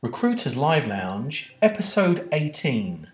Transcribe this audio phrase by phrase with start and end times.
[0.00, 3.08] Recruiters Live Lounge, Episode 18.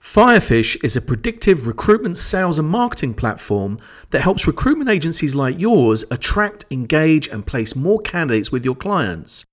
[0.00, 3.78] Firefish is a predictive recruitment sales and marketing platform
[4.10, 9.44] that helps recruitment agencies like yours attract, engage, and place more candidates with your clients.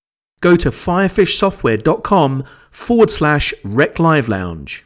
[0.42, 4.84] Go to firefishsoftware.com forward slash rec live lounge.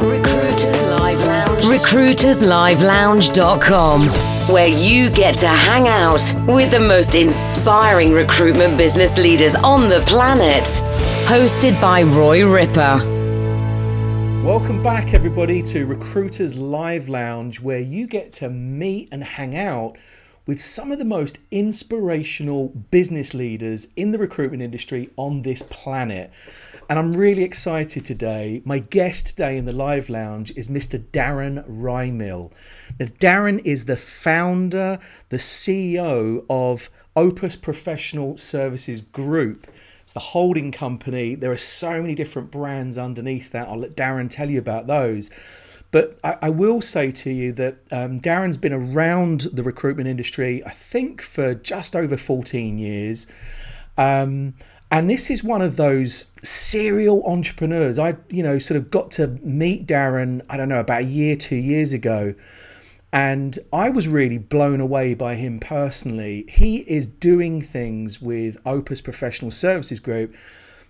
[0.00, 1.64] Recruiters Live Lounge.
[1.64, 4.00] RecruitersLiveLounge.com,
[4.50, 10.00] where you get to hang out with the most inspiring recruitment business leaders on the
[10.06, 10.64] planet.
[11.28, 12.96] Hosted by Roy Ripper.
[14.42, 19.98] Welcome back, everybody, to Recruiters Live Lounge, where you get to meet and hang out
[20.46, 26.30] with some of the most inspirational business leaders in the recruitment industry on this planet.
[26.90, 28.62] And I'm really excited today.
[28.64, 30.98] My guest today in the live lounge is Mr.
[30.98, 32.50] Darren Rymill.
[32.98, 39.68] Now, Darren is the founder, the CEO of Opus Professional Services Group.
[40.02, 41.36] It's the holding company.
[41.36, 43.68] There are so many different brands underneath that.
[43.68, 45.30] I'll let Darren tell you about those.
[45.92, 50.60] But I, I will say to you that um, Darren's been around the recruitment industry,
[50.66, 53.28] I think, for just over 14 years.
[53.96, 54.54] Um,
[54.90, 57.98] and this is one of those serial entrepreneurs.
[57.98, 61.36] I, you know, sort of got to meet Darren, I don't know, about a year,
[61.36, 62.34] two years ago.
[63.12, 66.44] And I was really blown away by him personally.
[66.48, 70.34] He is doing things with Opus Professional Services Group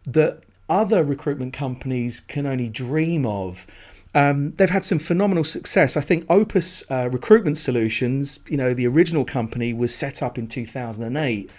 [0.06, 3.66] that other recruitment companies can only dream of.
[4.14, 5.96] Um, they've had some phenomenal success.
[5.96, 10.46] I think Opus uh, Recruitment Solutions, you know, the original company was set up in
[10.46, 11.50] 2008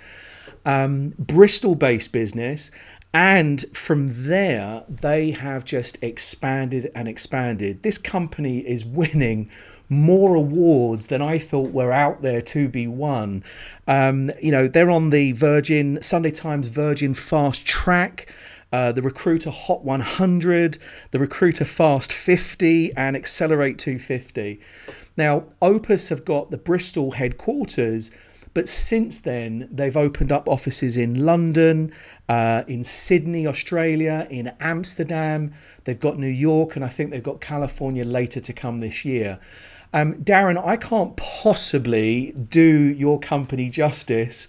[0.66, 2.72] um, Bristol based business.
[3.14, 7.84] And from there, they have just expanded and expanded.
[7.84, 9.50] This company is winning
[9.90, 13.44] more awards than I thought were out there to be won.
[13.88, 18.34] Um, you know, they're on the Virgin, Sunday Times Virgin Fast Track.
[18.72, 20.78] Uh, the Recruiter Hot 100,
[21.12, 24.62] the Recruiter Fast 50, and Accelerate 250.
[25.18, 28.12] Now, Opus have got the Bristol headquarters,
[28.54, 31.94] but since then, they've opened up offices in London,
[32.28, 35.54] uh, in Sydney, Australia, in Amsterdam.
[35.86, 39.40] They've got New York, and I think they've got California later to come this year.
[39.94, 44.48] Um, Darren, I can't possibly do your company justice.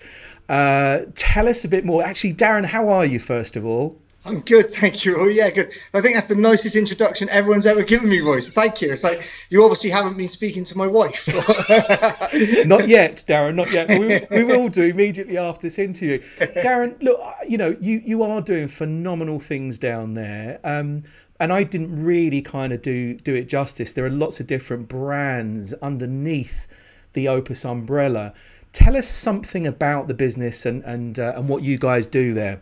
[0.49, 2.03] Uh, tell us a bit more.
[2.03, 4.02] Actually, Darren, how are you, first of all?
[4.25, 5.17] I'm good, thank you.
[5.19, 5.73] Oh yeah, good.
[5.95, 8.39] I think that's the nicest introduction everyone's ever given me, Roy.
[8.39, 8.93] So thank you.
[8.93, 11.27] It's like you obviously haven't been speaking to my wife.
[12.67, 13.57] not yet, Darren.
[13.57, 13.89] Not yet.
[13.89, 16.23] We, we, will do immediately after this interview.
[16.39, 20.61] Darren, look, you know, you you are doing phenomenal things down there.
[20.63, 21.03] Um,
[21.41, 23.93] and I didn't really kind of do do it justice.
[23.93, 26.69] There are lots of different brands underneath
[27.15, 28.35] the Opus umbrella.
[28.73, 32.61] Tell us something about the business and and uh, and what you guys do there.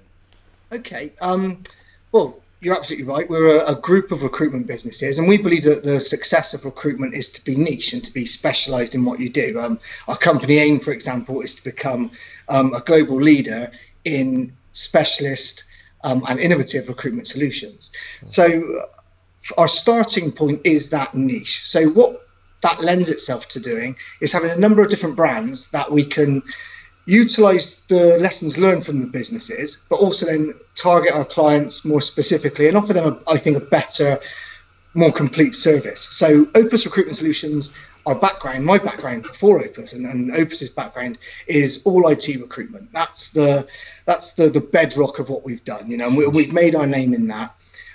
[0.73, 1.13] Okay.
[1.21, 1.63] Um,
[2.13, 3.29] well, you're absolutely right.
[3.29, 7.15] We're a, a, group of recruitment businesses, and we believe that the success of recruitment
[7.15, 9.59] is to be niche and to be specialised in what you do.
[9.59, 12.11] Um, our company aim, for example, is to become
[12.49, 13.71] um, a global leader
[14.05, 15.65] in specialist
[16.05, 17.93] um, and innovative recruitment solutions.
[18.27, 21.67] So, uh, our starting point is that niche.
[21.67, 22.27] So, what
[22.63, 26.43] that lends itself to doing is having a number of different brands that we can
[27.11, 32.69] utilize the lessons learned from the businesses, but also then target our clients more specifically
[32.69, 34.19] and offer them, a, I think, a better,
[34.95, 36.03] more complete service.
[36.13, 37.77] So, Opus Recruitment Solutions,
[38.07, 41.19] our background, my background before Opus, and, and Opus's background
[41.49, 42.93] is all IT recruitment.
[42.93, 43.69] That's the
[44.07, 45.91] that's the the bedrock of what we've done.
[45.91, 47.55] You know, we, we've made our name in that,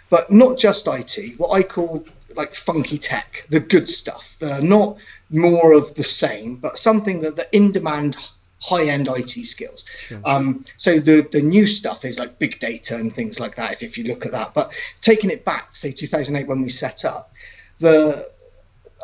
[0.09, 1.37] but not just IT.
[1.37, 2.05] What I call
[2.35, 4.97] like funky tech, the good stuff, not
[5.31, 8.17] more of the same, but something that the in demand
[8.65, 9.85] high end IT skills.
[9.85, 10.21] Sure.
[10.25, 13.73] Um, so the the new stuff is like big data and things like that.
[13.73, 17.05] If, if you look at that, but taking it back say 2008 when we set
[17.05, 17.31] up,
[17.79, 18.27] the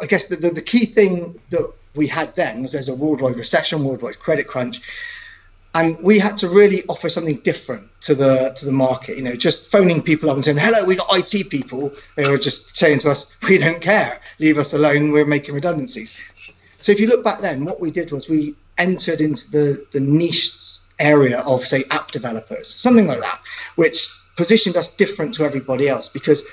[0.01, 3.35] I guess the, the, the key thing that we had then was there's a worldwide
[3.35, 4.81] recession, worldwide credit crunch,
[5.75, 9.17] and we had to really offer something different to the to the market.
[9.17, 12.38] You know, just phoning people up and saying, "Hello, we got IT people." They were
[12.38, 14.19] just saying to us, "We don't care.
[14.39, 15.12] Leave us alone.
[15.12, 16.15] We're making redundancies."
[16.80, 20.00] So if you look back then, what we did was we entered into the, the
[20.00, 23.39] niche area of, say, app developers, something like that,
[23.75, 24.07] which
[24.38, 26.47] positioned us different to everybody else because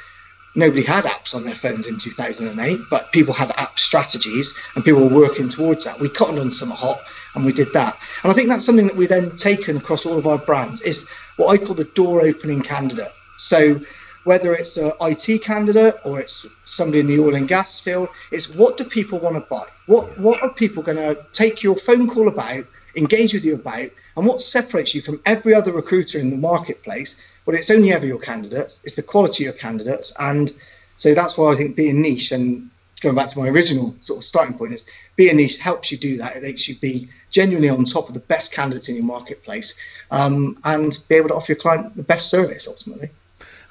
[0.55, 5.09] nobody had apps on their phones in 2008, but people had app strategies and people
[5.09, 6.01] were working towards that.
[6.01, 7.01] We cottoned on some hot
[7.35, 7.97] and we did that.
[8.23, 11.11] And I think that's something that we then taken across all of our brands is
[11.37, 13.13] what I call the door opening candidate.
[13.37, 13.81] So
[14.29, 18.55] whether it's an IT candidate or it's somebody in the oil and gas field, it's
[18.55, 19.67] what do people want to buy?
[19.87, 23.89] What what are people going to take your phone call about, engage with you about,
[24.17, 27.27] and what separates you from every other recruiter in the marketplace?
[27.47, 28.83] Well, it's only ever your candidates.
[28.85, 30.53] It's the quality of your candidates, and
[30.97, 32.69] so that's why I think being niche and
[33.01, 36.19] going back to my original sort of starting point is being niche helps you do
[36.19, 36.37] that.
[36.37, 40.59] It makes you be genuinely on top of the best candidates in your marketplace um,
[40.65, 43.09] and be able to offer your client the best service ultimately.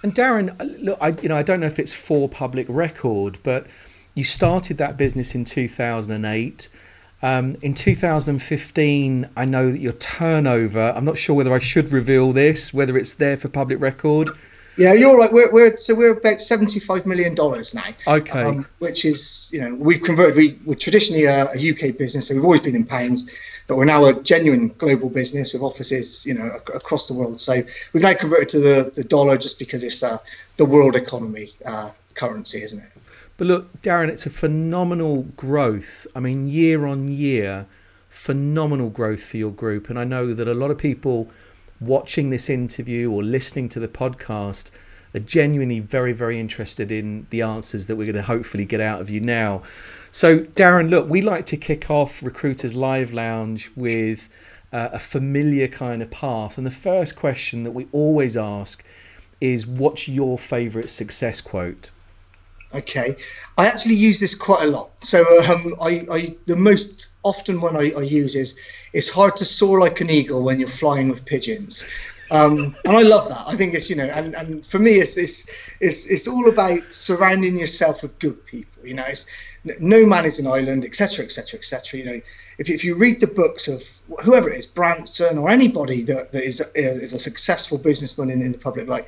[0.03, 3.65] And Darren, look, I, you know, I don't know if it's for public record, but
[4.13, 6.69] you started that business in 2008.
[7.23, 12.31] Um, in 2015, I know that your turnover, I'm not sure whether I should reveal
[12.31, 14.29] this, whether it's there for public record.
[14.77, 15.31] Yeah, you're right.
[15.31, 17.89] We're, we're so we're about seventy-five million dollars now.
[18.07, 18.41] Okay.
[18.41, 20.37] Um, which is you know we've converted.
[20.37, 23.35] We we're traditionally a, a, UK business, so we've always been in pounds,
[23.67, 27.41] but we're now a genuine global business with offices you know across the world.
[27.41, 27.55] So
[27.93, 30.17] we've now converted to the, the dollar just because it's uh,
[30.57, 32.91] the world economy uh, currency, isn't it?
[33.37, 36.05] But look, Darren, it's a phenomenal growth.
[36.15, 37.65] I mean, year on year,
[38.09, 41.29] phenomenal growth for your group, and I know that a lot of people
[41.79, 44.71] watching this interview or listening to the podcast
[45.13, 49.01] are genuinely very, very interested in the answers that we're going to hopefully get out
[49.01, 49.61] of you now.
[50.11, 54.29] So, Darren, look, we like to kick off Recruiters Live Lounge with
[54.71, 56.57] uh, a familiar kind of path.
[56.57, 58.83] And the first question that we always ask
[59.39, 61.91] is what's your favorite success quote?
[62.75, 63.15] Okay,
[63.57, 64.91] I actually use this quite a lot.
[65.03, 68.59] So um, I, I, the most often one I, I, use is
[68.93, 71.89] it's hard to soar like an eagle when you're flying with pigeons.
[72.29, 73.43] Um, and I love that.
[73.47, 75.49] I think it's you know, and, and for me, it's, it's
[75.79, 78.85] it's it's all about surrounding yourself with good people.
[78.85, 79.31] You know, it's
[79.79, 81.99] no man is an island, etc., etc., etc.
[81.99, 82.21] You know,
[82.57, 83.81] if, if you read the books of
[84.23, 88.51] whoever it is, Branson or anybody that, that is is a successful businessman in, in
[88.51, 89.05] the public light,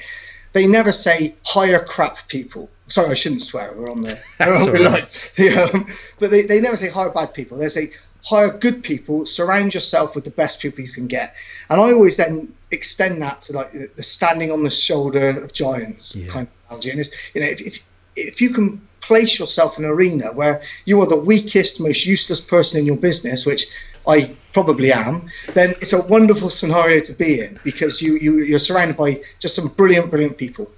[0.53, 2.69] they never say hire crap people.
[2.87, 3.73] Sorry, I shouldn't swear.
[3.75, 5.03] We're on the, we're on the line.
[5.37, 5.87] Yeah, um,
[6.19, 7.57] but they, they never say hire bad people.
[7.57, 7.91] They say
[8.23, 9.25] hire good people.
[9.25, 11.35] Surround yourself with the best people you can get.
[11.69, 16.15] And I always then extend that to like the standing on the shoulder of giants
[16.15, 16.31] yeah.
[16.31, 16.91] kind of analogy.
[16.91, 17.83] And it's, you know, if, if
[18.15, 22.41] if you can place yourself in an arena where you are the weakest, most useless
[22.41, 23.67] person in your business, which
[24.07, 28.59] I probably am, then it's a wonderful scenario to be in because you, you you're
[28.59, 30.69] surrounded by just some brilliant, brilliant people.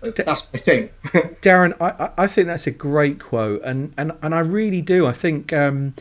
[0.00, 0.90] That's my thing.
[1.42, 5.06] Darren, I, I think that's a great quote, and, and, and I really do.
[5.06, 5.94] I think, um,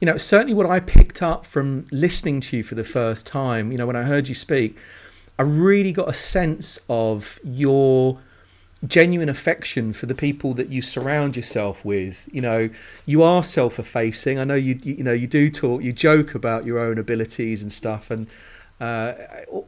[0.00, 3.72] you know, certainly what I picked up from listening to you for the first time,
[3.72, 4.76] you know, when I heard you speak,
[5.38, 8.18] I really got a sense of your
[8.86, 12.28] genuine affection for the people that you surround yourself with.
[12.32, 12.70] You know
[13.06, 14.38] you are self-effacing.
[14.38, 17.72] I know you you know you do talk you joke about your own abilities and
[17.72, 18.28] stuff and
[18.80, 19.14] uh,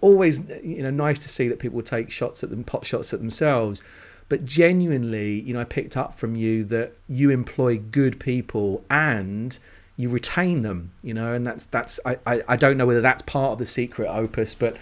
[0.00, 3.20] always you know nice to see that people take shots at them pot shots at
[3.20, 3.82] themselves.
[4.28, 9.58] But genuinely you know i picked up from you that you employ good people and
[9.96, 13.22] you retain them you know and that's that's i i, I don't know whether that's
[13.22, 14.76] part of the secret opus but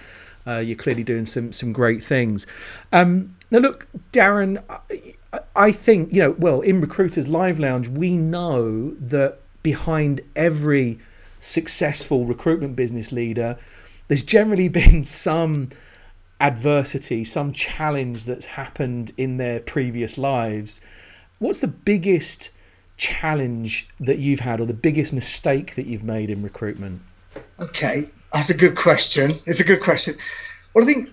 [0.48, 2.46] uh, you're clearly doing some some great things.
[2.92, 4.62] Um, now, look, Darren,
[5.56, 6.30] I, think you know.
[6.32, 10.98] Well, in Recruiters Live Lounge, we know that behind every
[11.40, 13.58] successful recruitment business leader,
[14.08, 15.70] there's generally been some
[16.40, 20.80] adversity, some challenge that's happened in their previous lives.
[21.38, 22.50] What's the biggest
[22.96, 27.00] challenge that you've had, or the biggest mistake that you've made in recruitment?
[27.60, 28.02] Okay,
[28.32, 29.32] that's a good question.
[29.46, 30.14] It's a good question.
[30.74, 31.08] Well, I think,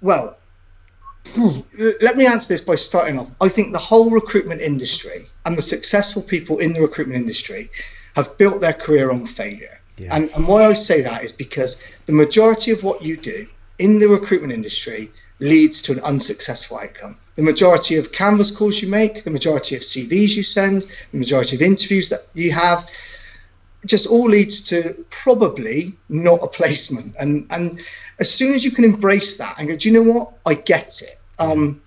[0.00, 0.38] well,
[2.00, 3.28] let me answer this by starting off.
[3.40, 7.70] I think the whole recruitment industry and the successful people in the recruitment industry
[8.16, 9.78] have built their career on failure.
[9.96, 10.14] Yeah.
[10.14, 13.46] And, and why I say that is because the majority of what you do
[13.78, 17.16] in the recruitment industry leads to an unsuccessful outcome.
[17.36, 21.54] The majority of canvas calls you make, the majority of CVs you send, the majority
[21.54, 22.88] of interviews that you have,
[23.86, 27.14] just all leads to probably not a placement.
[27.20, 27.80] And and
[28.20, 30.32] as soon as you can embrace that and go, do you know what?
[30.46, 31.16] I get it.
[31.38, 31.80] Um,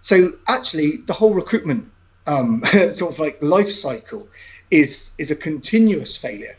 [0.00, 1.90] so actually, the whole recruitment
[2.26, 4.28] um, sort of like life cycle
[4.70, 6.56] is is a continuous failure.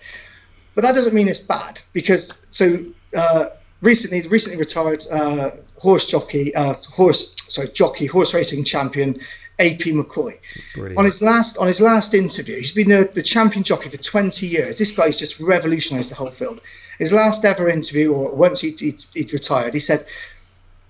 [0.75, 2.77] But that doesn't mean it's bad because so
[3.17, 3.45] uh,
[3.81, 9.19] recently, recently retired uh, horse jockey, uh, horse sorry jockey, horse racing champion
[9.59, 10.37] AP McCoy.
[10.73, 10.99] Brilliant.
[10.99, 14.45] On his last on his last interview, he's been the, the champion jockey for 20
[14.45, 14.77] years.
[14.77, 16.61] This guy's just revolutionised the whole field.
[16.99, 20.05] His last ever interview, or once he'd, he'd, he'd, retired, he said,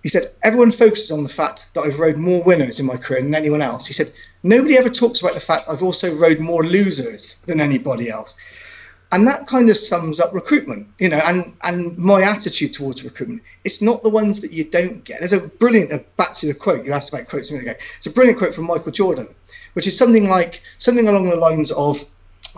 [0.03, 3.21] he said everyone focuses on the fact that I've rode more winners in my career
[3.21, 3.87] than anyone else.
[3.87, 4.07] He said
[4.43, 8.37] nobody ever talks about the fact I've also rode more losers than anybody else
[9.11, 13.41] and that kind of sums up recruitment you know and and my attitude towards recruitment
[13.63, 16.53] it's not the ones that you don't get there's a brilliant uh, back to the
[16.53, 19.27] quote you asked about quotes a minute ago it's a brilliant quote from michael jordan
[19.73, 22.03] which is something like something along the lines of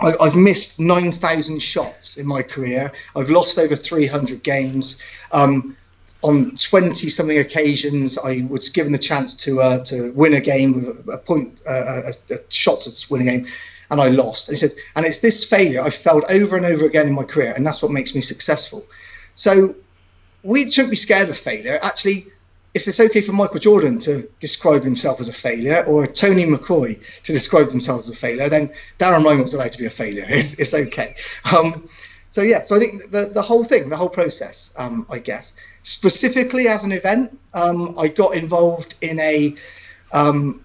[0.02, 2.92] I, have missed 9,000 shots in my career.
[3.18, 5.04] I've lost over 300 games.
[5.34, 5.76] Um,
[6.22, 10.86] on 20 something occasions, I was given the chance to uh, to win a game
[10.86, 13.48] with a point, uh, a, a, shot to win a game,
[13.92, 14.50] and I lost.
[14.50, 17.24] And he said, and it's this failure I've failed over and over again in my
[17.24, 18.84] career, and that's what makes me successful.
[19.36, 19.74] So
[20.44, 21.80] we shouldn't be scared of failure.
[21.82, 22.26] Actually,
[22.74, 27.00] if it's okay for Michael Jordan to describe himself as a failure or Tony McCoy
[27.24, 30.26] to describe themselves as a failure, then Darren Reynolds allowed to be a failure.
[30.30, 31.16] It's, it's okay.
[31.56, 31.86] Um,
[32.30, 35.60] so yeah, so I think the, the whole thing, the whole process, um, I guess,
[35.82, 39.56] specifically as an event, um, I got involved in a.
[40.14, 40.64] Um,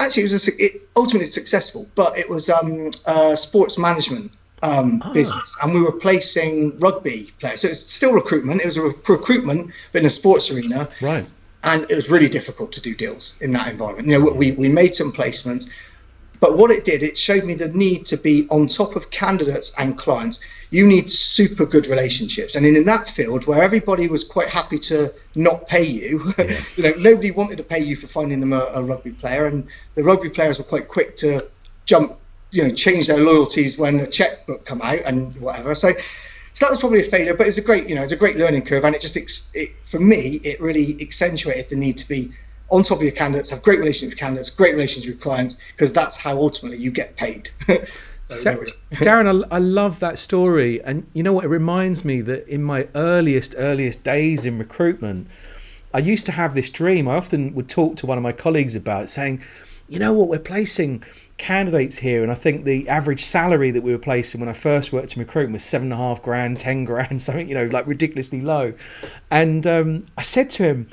[0.00, 5.00] actually, it was a, it, ultimately successful, but it was um, a sports management um,
[5.04, 5.12] ah.
[5.12, 7.60] business, and we were placing rugby players.
[7.62, 8.60] So it's still recruitment.
[8.60, 10.88] It was a re- recruitment, but in a sports arena.
[11.00, 11.26] Right.
[11.62, 14.08] And it was really difficult to do deals in that environment.
[14.08, 15.70] You know, we, we made some placements,
[16.40, 19.78] but what it did, it showed me the need to be on top of candidates
[19.78, 20.42] and clients.
[20.70, 24.78] You need super good relationships, and in, in that field where everybody was quite happy
[24.78, 26.60] to not pay you, yeah.
[26.76, 29.66] you know, nobody wanted to pay you for finding them a, a rugby player, and
[29.94, 31.40] the rugby players were quite quick to
[31.86, 32.16] jump
[32.52, 35.74] you know change their loyalties when a checkbook come out and whatever.
[35.74, 35.92] So
[36.52, 38.16] so that was probably a failure, but it was a great you know it's a
[38.16, 42.08] great learning curve, and it just it, for me it really accentuated the need to
[42.08, 42.30] be
[42.70, 45.92] on top of your candidates, have great relations with candidates, great relations with clients, because
[45.92, 47.50] that's how ultimately you get paid.
[48.22, 48.36] so,
[48.92, 51.44] Darren, I, I love that story, and you know what?
[51.44, 55.28] It reminds me that in my earliest earliest days in recruitment.
[55.92, 57.08] I used to have this dream.
[57.08, 59.42] I often would talk to one of my colleagues about saying,
[59.88, 61.02] you know what, we're placing
[61.36, 64.92] candidates here, and I think the average salary that we were placing when I first
[64.92, 67.86] worked in recruitment was seven and a half grand, ten grand, something you know like
[67.86, 68.72] ridiculously low.
[69.30, 70.88] And um, I said to him,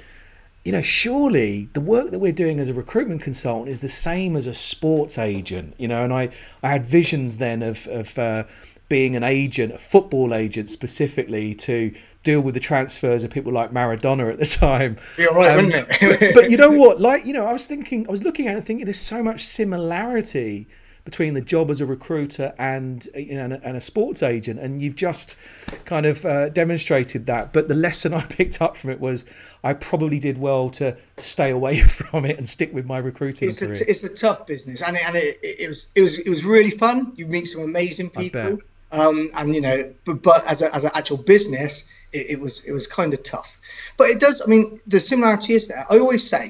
[0.68, 4.36] you know, surely the work that we're doing as a recruitment consultant is the same
[4.36, 6.04] as a sports agent, you know.
[6.04, 6.28] And I
[6.62, 8.44] I had visions then of of uh,
[8.90, 13.72] being an agent, a football agent specifically to deal with the transfers of people like
[13.72, 14.98] Maradona at the time.
[15.18, 16.36] You're right, um, wouldn't it?
[16.36, 17.00] but you know what?
[17.00, 19.24] Like, you know, I was thinking, I was looking at it and thinking there's so
[19.24, 20.68] much similarity
[21.08, 24.60] between the job as a recruiter and you know and a, and a sports agent
[24.60, 25.38] and you've just
[25.86, 29.24] kind of uh, demonstrated that but the lesson i picked up from it was
[29.64, 33.62] i probably did well to stay away from it and stick with my recruiting it's
[33.62, 33.72] career.
[33.72, 36.44] A, it's a tough business and, it, and it, it, was it was it was
[36.44, 38.60] really fun you meet some amazing people
[38.92, 42.66] um, and you know but, but as, a, as an actual business it, it was
[42.66, 43.58] it was kind of tough.
[43.98, 44.42] But it does.
[44.46, 45.86] I mean, the similarity is there.
[45.90, 46.50] I always say,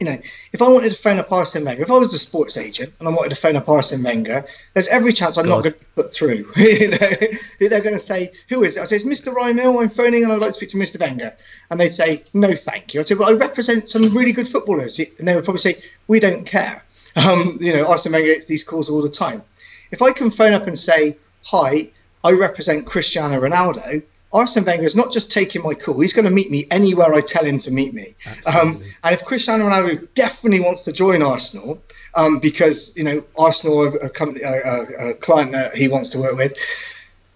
[0.00, 0.18] you know,
[0.52, 3.08] if I wanted to phone up Arsene Wenger, if I was a sports agent and
[3.08, 5.50] I wanted to phone up Arsene Wenger, there's every chance I'm God.
[5.50, 6.50] not going to put through.
[6.56, 9.34] you know, they're going to say, "Who is it?" I say, "It's Mr.
[9.34, 9.82] Rymill.
[9.82, 11.00] I'm phoning, and I'd like to speak to Mr.
[11.00, 11.34] Wenger."
[11.70, 14.98] And they'd say, "No, thank you." I'd say, "Well, I represent some really good footballers,"
[14.98, 15.76] and they would probably say,
[16.08, 16.82] "We don't care."
[17.16, 19.42] Um, you know, Arsene Wenger gets these calls all the time.
[19.90, 21.88] If I can phone up and say, "Hi,
[22.22, 24.02] I represent Cristiano Ronaldo,"
[24.36, 27.22] Arsene Wenger is not just taking my call; he's going to meet me anywhere I
[27.22, 28.14] tell him to meet me.
[28.46, 31.82] Um, and if Cristiano Ronaldo definitely wants to join Arsenal,
[32.14, 36.18] um, because you know Arsenal are a, company, a, a, client that he wants to
[36.18, 36.54] work with,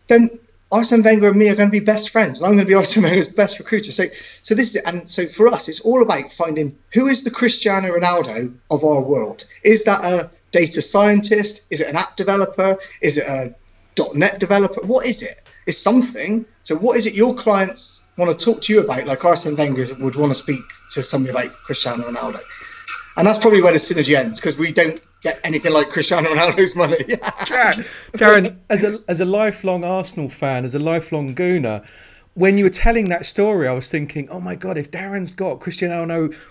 [0.09, 0.29] then
[0.73, 2.75] Arsene Wenger and me are going to be best friends, and I'm going to be
[2.81, 3.93] Arsene Wenger's best recruiter.
[3.93, 4.05] So,
[4.43, 7.89] so this is, and so for us, it's all about finding who is the Cristiano
[7.89, 9.47] Ronaldo of our world.
[9.65, 11.73] Is that a data scientist?
[11.73, 12.79] Is it an app developer?
[13.01, 13.55] Is it a
[14.15, 14.83] .NET developer?
[14.83, 15.41] What is it?
[15.71, 16.45] It's something.
[16.65, 19.07] So, what is it your clients want to talk to you about?
[19.07, 20.63] Like Arsene Wenger would want to speak
[20.95, 22.41] to somebody like Cristiano Ronaldo,
[23.17, 26.75] and that's probably where the synergy ends because we don't get anything like Cristiano Ronaldo's
[26.75, 26.97] money.
[28.15, 31.87] Darren, as a as a lifelong Arsenal fan, as a lifelong Gooner,
[32.35, 35.59] when you were telling that story, I was thinking, oh my god, if Darren's got
[35.61, 36.07] Cristiano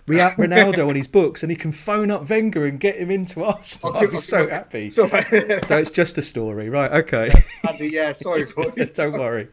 [0.07, 3.95] Ronaldo on his books and he can phone up Wenger and get him into Arsenal,
[3.95, 4.89] I'd be so happy.
[4.89, 6.91] so it's just a story, right?
[6.91, 7.31] Okay.
[7.67, 8.69] Andy, yeah, sorry for.
[8.93, 9.47] Don't worry.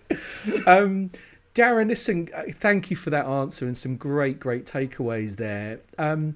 [0.67, 1.11] Um,
[1.55, 5.81] Darren, listen, uh, thank you for that answer and some great, great takeaways there.
[5.97, 6.35] Um,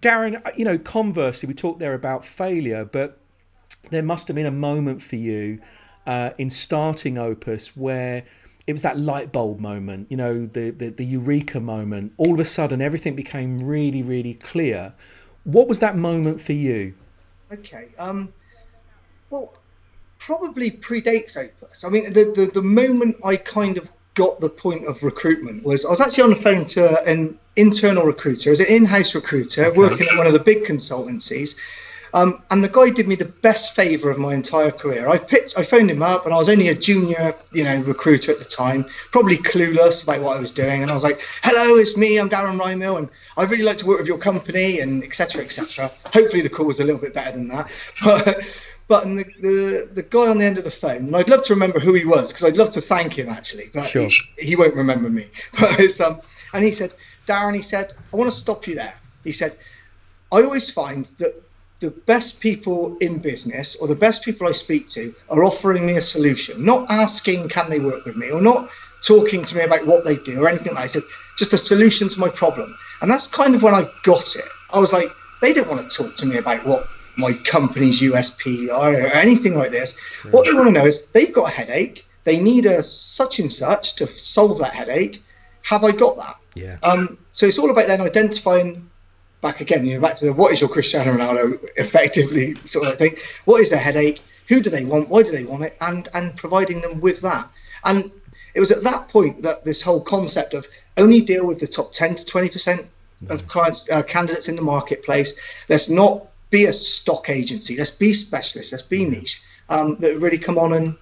[0.00, 3.18] Darren, uh, you know, conversely, we talked there about failure, but
[3.90, 5.60] there must have been a moment for you
[6.06, 8.24] uh, in starting Opus where
[8.66, 12.12] it was that light bulb moment, you know, the, the, the eureka moment.
[12.16, 14.92] All of a sudden, everything became really, really clear.
[15.44, 16.94] What was that moment for you?
[17.52, 17.88] Okay.
[17.98, 18.32] Um,
[19.30, 19.54] well,
[20.18, 21.84] probably predates Opus.
[21.84, 25.84] I mean, the, the, the moment I kind of got the point of recruitment was
[25.84, 29.76] I was actually on the phone to an internal recruiter, as an in-house recruiter okay.
[29.76, 31.58] working at one of the big consultancies,
[32.14, 35.08] um, and the guy did me the best favour of my entire career.
[35.08, 35.14] I
[35.56, 38.44] I phoned him up, and I was only a junior, you know, recruiter at the
[38.44, 40.82] time, probably clueless about what I was doing.
[40.82, 42.18] And I was like, "Hello, it's me.
[42.18, 45.42] I'm Darren Rymill, and I'd really like to work with your company, and etc.
[45.42, 47.70] etc." Hopefully, the call was a little bit better than that,
[48.04, 48.68] but.
[48.88, 51.54] But the, the, the guy on the end of the phone, and I'd love to
[51.54, 54.06] remember who he was because I'd love to thank him actually, but sure.
[54.36, 55.26] he, he won't remember me.
[55.58, 56.20] But it's um,
[56.52, 56.92] And he said,
[57.26, 58.94] Darren, he said, I want to stop you there.
[59.24, 59.56] He said,
[60.32, 61.41] I always find that
[61.82, 65.96] the best people in business or the best people I speak to are offering me
[65.96, 68.70] a solution, not asking, can they work with me, or not
[69.02, 70.88] talking to me about what they do or anything like that.
[70.90, 71.02] Said,
[71.36, 72.74] just a solution to my problem.
[73.00, 74.48] And that's kind of when I got it.
[74.72, 75.08] I was like,
[75.40, 76.86] they don't want to talk to me about what
[77.16, 79.98] my company's USP are or anything like this.
[80.30, 82.06] What they want to know is they've got a headache.
[82.24, 85.20] They need a such and such to solve that headache.
[85.64, 86.36] Have I got that?
[86.54, 86.78] Yeah.
[86.84, 88.88] Um, so it's all about then identifying
[89.42, 92.94] back again, you know, back to the, what is your Cristiano Ronaldo effectively sort of
[92.94, 93.14] thing.
[93.44, 94.22] What is their headache?
[94.48, 95.10] Who do they want?
[95.10, 95.76] Why do they want it?
[95.82, 97.46] And and providing them with that.
[97.84, 98.04] And
[98.54, 101.92] it was at that point that this whole concept of only deal with the top
[101.92, 102.88] 10 to 20 percent
[103.28, 105.64] of clients uh, candidates in the marketplace.
[105.68, 107.76] Let's not be a stock agency.
[107.76, 108.72] Let's be specialists.
[108.72, 109.42] Let's be niche.
[109.68, 110.96] Um, that really come on and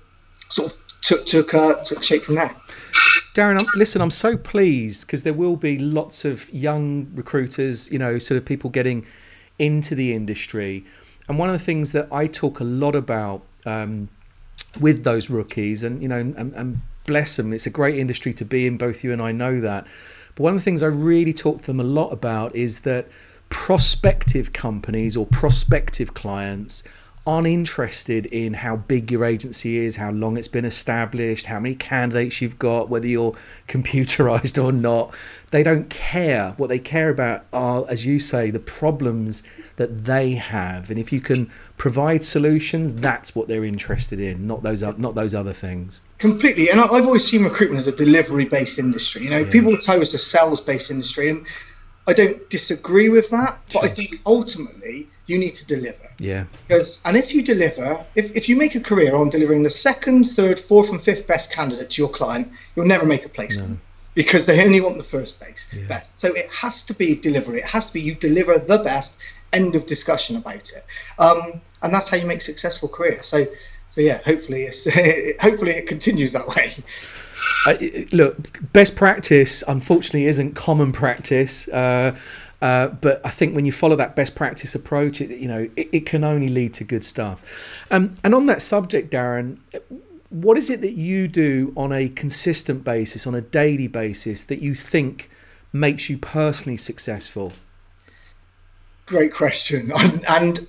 [0.48, 2.54] sort of took took uh, took shape from there.
[3.34, 7.98] Darren, I'm, listen, I'm so pleased because there will be lots of young recruiters, you
[7.98, 9.06] know, sort of people getting
[9.58, 10.84] into the industry.
[11.28, 14.08] And one of the things that I talk a lot about um,
[14.80, 18.44] with those rookies, and, you know, and, and bless them, it's a great industry to
[18.44, 19.86] be in, both you and I know that.
[20.34, 23.06] But one of the things I really talk to them a lot about is that
[23.48, 26.82] prospective companies or prospective clients
[27.26, 27.46] aren't
[28.26, 32.58] in how big your agency is, how long it's been established, how many candidates you've
[32.58, 33.34] got, whether you're
[33.68, 35.14] computerized or not.
[35.50, 36.54] They don't care.
[36.56, 39.42] What they care about are, as you say, the problems
[39.76, 40.90] that they have.
[40.90, 45.34] And if you can provide solutions, that's what they're interested in, not those not those
[45.34, 46.00] other things.
[46.18, 46.70] Completely.
[46.70, 49.24] And I've always seen recruitment as a delivery based industry.
[49.24, 51.44] You know, people tell us a sales based industry, and
[52.06, 53.58] I don't disagree with that.
[53.72, 56.08] But I think ultimately you need to deliver.
[56.18, 56.44] Yeah.
[56.66, 60.24] Because and if you deliver, if, if you make a career on delivering the second,
[60.24, 63.80] third, fourth, and fifth best candidate to your client, you'll never make a placement
[64.14, 66.20] because they only want the first base best.
[66.20, 67.58] So it has to be delivery.
[67.58, 69.22] It has to be you deliver the best.
[69.52, 70.84] End of discussion about it.
[71.18, 73.22] Um, and that's how you make successful career.
[73.22, 73.44] So
[73.90, 74.84] so yeah, hopefully it's
[75.42, 76.72] hopefully it continues that way.
[77.66, 81.68] I, look, best practice unfortunately isn't common practice.
[81.68, 82.16] Uh,
[82.62, 85.88] uh, but I think when you follow that best practice approach, it, you know, it,
[85.92, 87.42] it can only lead to good stuff.
[87.90, 89.58] Um, and on that subject, Darren,
[90.28, 94.60] what is it that you do on a consistent basis, on a daily basis, that
[94.60, 95.30] you think
[95.72, 97.52] makes you personally successful?
[99.06, 100.60] Great question, and, and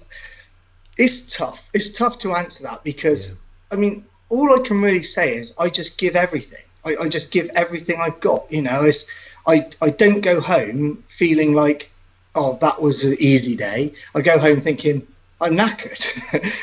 [0.98, 1.70] it's tough.
[1.74, 5.70] It's tough to answer that because I mean, all I can really say is I
[5.70, 6.64] just give everything.
[6.86, 8.52] I, I just give everything I've got.
[8.52, 9.12] You know, it's
[9.48, 11.92] I I don't go home feeling like
[12.36, 13.94] oh that was an easy day.
[14.16, 15.08] I go home thinking
[15.42, 16.04] I'm knackered,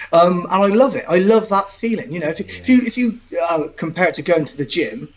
[0.13, 1.05] um, and I love it.
[1.09, 2.13] I love that feeling.
[2.13, 3.19] You know, if, if you if you
[3.51, 5.09] uh, compare it to going to the gym,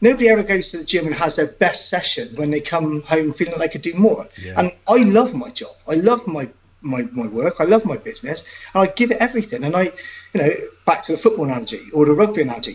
[0.00, 3.32] nobody ever goes to the gym and has their best session when they come home
[3.32, 4.26] feeling like they could do more.
[4.56, 5.70] And I love my job.
[5.88, 6.48] I love my,
[6.82, 7.54] my my work.
[7.60, 9.62] I love my business, and I give it everything.
[9.64, 9.84] And I,
[10.32, 10.50] you know,
[10.84, 12.74] back to the football analogy or the rugby analogy,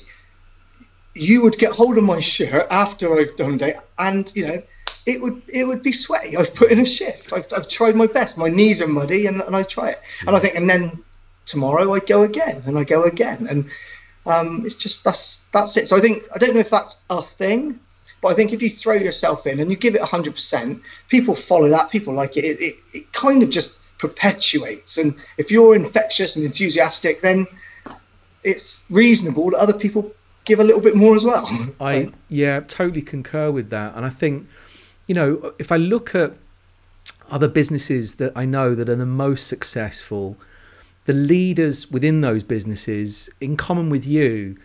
[1.20, 4.62] you would get hold of my shirt after I've done it, and you know.
[5.06, 6.38] It would it would be sweaty.
[6.38, 7.34] I've put in a shift.
[7.34, 8.38] I've, I've tried my best.
[8.38, 10.00] My knees are muddy, and, and I try it.
[10.28, 10.92] And I think, and then
[11.46, 13.66] tomorrow I go again, and I go again, and
[14.28, 15.88] um, it's just that's that's it.
[15.88, 17.80] So I think I don't know if that's a thing,
[18.22, 21.34] but I think if you throw yourself in and you give it hundred percent, people
[21.34, 21.90] follow that.
[21.90, 22.44] People like it.
[22.44, 22.76] It, it.
[22.94, 24.98] it kind of just perpetuates.
[24.98, 27.48] And if you're infectious and enthusiastic, then
[28.44, 30.14] it's reasonable that other people
[30.50, 31.48] give a little bit more as well.
[31.80, 33.96] I So- yeah, totally concur with that.
[33.96, 34.48] And I think,
[35.08, 36.34] you know, if I look at
[37.32, 40.36] other businesses that I know that are the most successful,
[41.06, 44.58] the leaders within those businesses, in common with you,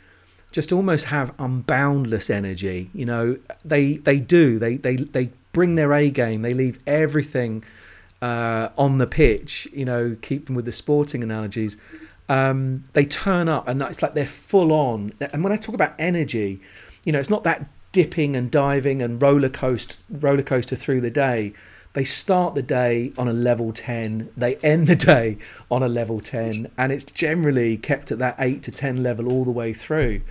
[0.50, 2.90] just almost have unboundless energy.
[2.94, 4.58] You know, they they do.
[4.58, 6.42] They they they bring their A game.
[6.42, 7.64] They leave everything
[8.22, 9.66] uh, on the pitch.
[9.72, 11.76] You know, keeping with the sporting analogies.
[12.28, 15.12] Um, they turn up and it's like they're full on.
[15.32, 16.60] And when I talk about energy,
[17.04, 21.10] you know, it's not that dipping and diving and roller coaster roller coaster through the
[21.10, 21.52] day.
[21.92, 25.38] They start the day on a level 10, they end the day
[25.70, 29.44] on a level 10, and it's generally kept at that 8 to 10 level all
[29.44, 30.22] the way through.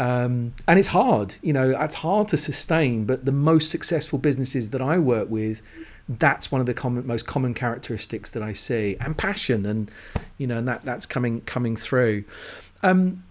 [0.00, 4.70] Um, and it's hard, you know, it's hard to sustain, but the most successful businesses
[4.70, 5.62] that I work with,
[6.08, 9.90] that's one of the common, most common characteristics that I see, and passion, and
[10.38, 12.24] you know, and that that's coming coming through.
[12.82, 13.24] Um,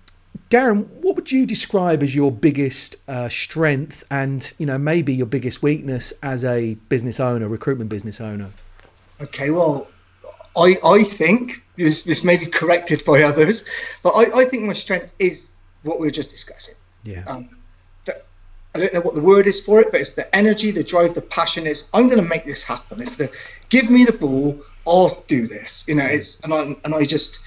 [0.49, 5.25] Darren, what would you describe as your biggest uh, strength and you know maybe your
[5.25, 8.51] biggest weakness as a business owner, recruitment business owner?
[9.21, 9.87] Okay, well,
[10.57, 13.67] I I think this, this may be corrected by others,
[14.03, 16.75] but I, I think my strength is what we were just discussing.
[17.03, 17.49] Yeah, Um,
[18.75, 21.13] I don't know what the word is for it, but it's the energy, the drive,
[21.13, 21.65] the passion.
[21.65, 23.01] Is I'm going to make this happen.
[23.01, 23.31] It's the
[23.69, 25.87] give me the ball, I'll do this.
[25.87, 27.39] You know, it's and I and I just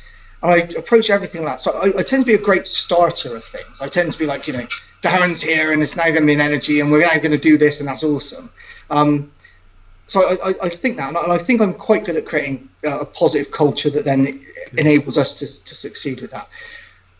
[0.42, 1.60] and I approach everything like that.
[1.60, 3.82] So I, I tend to be a great starter of things.
[3.82, 4.66] I tend to be like, you know,
[5.02, 7.38] Darren's here and it's now going to be an energy and we're now going to
[7.38, 8.50] do this and that's awesome.
[8.90, 9.30] Um,
[10.06, 13.04] so I, I, I, think that, and I think I'm quite good at creating a
[13.04, 14.42] positive culture that then
[14.78, 16.48] enables us to, to succeed with that.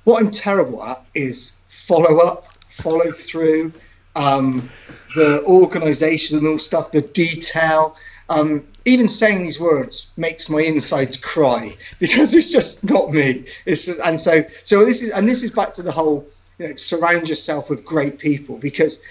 [0.04, 3.72] What I'm terrible at is follow up, follow through,
[4.18, 4.68] um,
[5.14, 7.96] the organisational stuff, the detail.
[8.28, 13.44] Um, even saying these words makes my insides cry because it's just not me.
[13.64, 16.26] It's and so so this is and this is back to the whole
[16.58, 19.02] you know surround yourself with great people because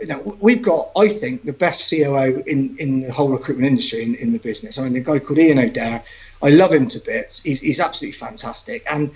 [0.00, 4.02] you know we've got I think the best COO in in the whole recruitment industry
[4.02, 4.78] in, in the business.
[4.78, 6.02] I mean, the guy called Ian O'Dare,
[6.42, 7.42] I love him to bits.
[7.42, 9.10] He's he's absolutely fantastic and.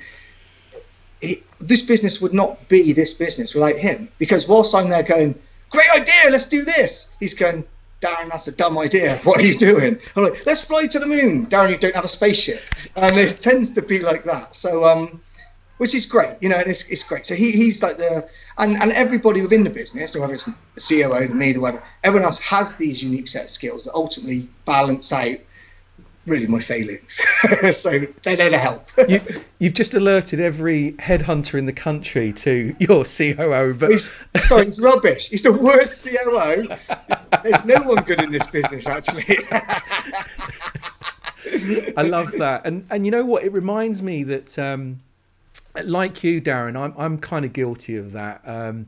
[1.26, 5.38] He, this business would not be this business without him because whilst I'm there going,
[5.70, 7.64] great idea, let's do this, he's going,
[8.00, 9.16] Darren, that's a dumb idea.
[9.24, 9.98] What are you doing?
[10.14, 11.46] I'm like, let's fly to the moon.
[11.46, 12.60] Darren, you don't have a spaceship.
[12.96, 14.54] And it tends to be like that.
[14.54, 15.20] So, um,
[15.78, 17.26] which is great, you know, and it's, it's great.
[17.26, 21.28] So he, he's like the, and, and everybody within the business, whether it's the COO,
[21.34, 25.36] me, the whatever, everyone else has these unique set of skills that ultimately balance out
[26.26, 27.12] really my failings.
[27.76, 28.88] so they're there to help.
[29.08, 29.20] you,
[29.60, 33.74] have just alerted every headhunter in the country to your COO.
[33.74, 35.30] But he's, sorry, it's rubbish.
[35.30, 36.68] He's the worst COO.
[37.42, 39.38] There's no one good in this business, actually.
[41.96, 43.44] I love that, and and you know what?
[43.44, 45.00] It reminds me that, um,
[45.84, 48.40] like you, Darren, I'm I'm kind of guilty of that.
[48.44, 48.86] Um,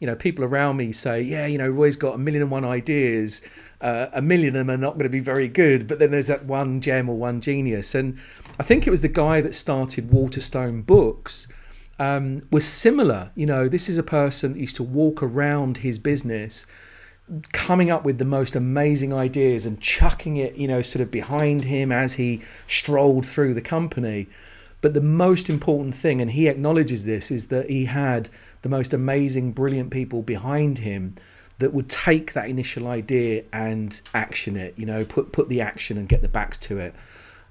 [0.00, 2.64] you know, people around me say, yeah, you know, Roy's got a million and one
[2.64, 3.42] ideas
[3.80, 6.28] uh, a million of them are not going to be very good, but then there's
[6.28, 7.94] that one gem or one genius.
[7.94, 8.18] And
[8.58, 11.46] I think it was the guy that started Waterstone Books
[11.98, 13.30] um, was similar.
[13.34, 16.66] You know, this is a person that used to walk around his business
[17.52, 21.64] coming up with the most amazing ideas and chucking it, you know, sort of behind
[21.64, 24.28] him as he strolled through the company.
[24.80, 28.30] But the most important thing, and he acknowledges this, is that he had
[28.66, 31.14] the most amazing, brilliant people behind him
[31.58, 34.74] that would take that initial idea and action it.
[34.76, 36.94] You know, put put the action and get the backs to it.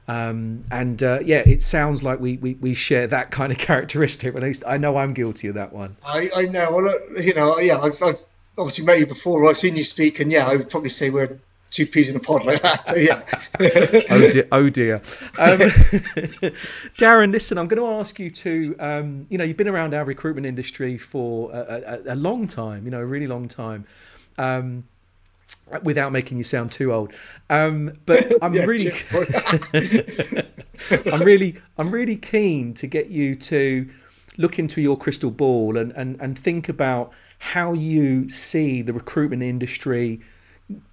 [0.08, 4.36] Um, and uh, yeah, it sounds like we, we, we share that kind of characteristic.
[4.36, 5.96] At least I know I'm guilty of that one.
[6.06, 6.72] I, I know.
[6.72, 8.20] Well, you know, yeah, I've, I've
[8.58, 9.50] obviously met you before.
[9.50, 11.40] I've seen you speak, and yeah, I would probably say we're
[11.76, 12.86] two peas in a pod like that.
[12.86, 13.22] So yeah.
[14.10, 14.48] oh dear.
[14.52, 14.96] Oh dear.
[15.40, 15.60] Um,
[16.98, 18.76] Darren, listen, I'm going to ask you to.
[18.80, 22.86] Um, you know, you've been around our recruitment industry for a, a, a long time.
[22.86, 23.86] You know, a really long time.
[24.38, 24.86] Um,
[25.84, 27.12] without making you sound too old,
[27.50, 28.92] um, but I'm yeah, really,
[31.12, 33.88] I'm really, I'm really keen to get you to
[34.38, 39.44] look into your crystal ball and, and, and think about how you see the recruitment
[39.44, 40.22] industry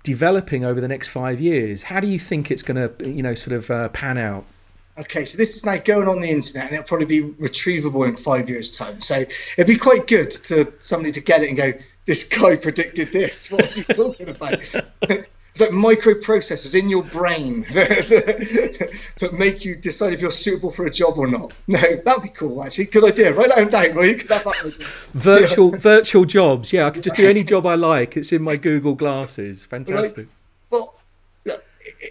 [0.03, 1.85] developing over the next five years?
[1.85, 4.45] How do you think it's going to, you know, sort of uh, pan out?
[4.99, 8.15] Okay, so this is now going on the internet, and it'll probably be retrievable in
[8.15, 9.01] five years' time.
[9.01, 9.23] So
[9.57, 11.73] it'd be quite good to somebody to get it and go,
[12.05, 13.51] "This guy predicted this.
[13.51, 14.63] What's he talking about?"
[15.53, 20.91] It's like microprocessors in your brain that, make you decide if you're suitable for a
[20.91, 21.53] job or not.
[21.67, 22.65] No, that'd be cool.
[22.65, 23.35] Actually, good idea.
[23.35, 23.95] Write that down.
[23.95, 24.87] Well, you could have that idea.
[25.13, 25.79] Virtual yeah.
[25.79, 26.73] virtual jobs.
[26.73, 28.17] Yeah, I could just do any job I like.
[28.17, 29.63] It's in my Google glasses.
[29.63, 30.27] Fantastic.
[30.71, 30.99] well,
[31.45, 31.63] look,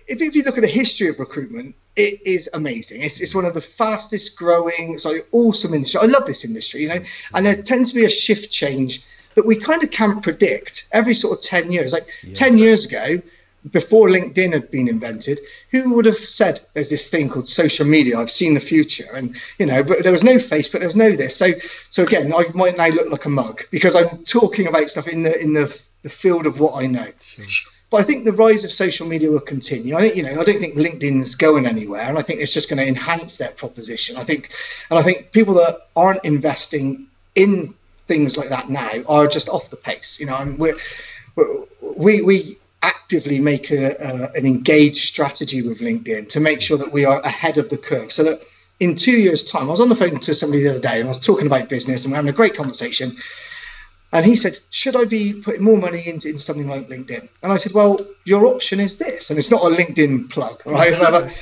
[0.07, 3.01] if, if you look at the history of recruitment, it is amazing.
[3.01, 5.99] It's, it's one of the fastest growing, so awesome industry.
[6.03, 7.01] I love this industry, you know,
[7.33, 9.03] and there tends to be a shift change
[9.35, 11.93] that we kind of can't predict every sort of 10 years.
[11.93, 12.33] Like yeah.
[12.33, 13.21] 10 years ago,
[13.69, 15.39] before LinkedIn had been invented,
[15.69, 18.17] who would have said there's this thing called social media?
[18.17, 21.11] I've seen the future, and you know, but there was no Facebook, there was no
[21.11, 21.35] this.
[21.35, 21.51] So,
[21.89, 25.23] so again, I might now look like a mug because I'm talking about stuff in
[25.23, 27.05] the in the the field of what I know.
[27.91, 29.95] But I think the rise of social media will continue.
[29.95, 32.69] I think you know, I don't think LinkedIn's going anywhere, and I think it's just
[32.69, 34.17] going to enhance that proposition.
[34.17, 34.49] I think,
[34.89, 37.75] and I think people that aren't investing in
[38.11, 40.19] things like that now are just off the pace.
[40.19, 40.77] You know, and we're,
[41.95, 46.91] we we actively make a, a, an engaged strategy with LinkedIn to make sure that
[46.91, 48.11] we are ahead of the curve.
[48.11, 48.39] So that
[48.79, 51.05] in two years' time, I was on the phone to somebody the other day and
[51.05, 53.11] I was talking about business and we're having a great conversation.
[54.11, 57.29] And he said, Should I be putting more money into, into something like LinkedIn?
[57.43, 59.29] And I said, Well, your option is this.
[59.29, 60.91] And it's not a LinkedIn plug, right?